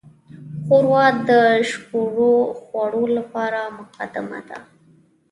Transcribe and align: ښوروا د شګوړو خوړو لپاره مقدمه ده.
ښوروا 0.65 1.05
د 1.29 1.31
شګوړو 1.69 2.33
خوړو 2.61 3.03
لپاره 3.17 3.61
مقدمه 3.77 4.39
ده. 4.49 4.59